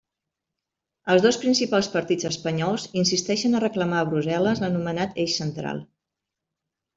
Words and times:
Els 1.15 1.25
dos 1.25 1.35
principals 1.43 1.89
partits 1.95 2.27
espanyols 2.29 2.85
insisteixen 3.03 3.59
a 3.59 3.61
reclamar 3.65 4.01
a 4.05 4.09
Brussel·les 4.15 4.63
l'anomenat 4.65 5.21
eix 5.27 5.37
central. 5.43 5.85